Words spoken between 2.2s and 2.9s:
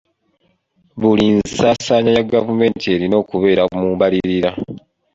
gavumenti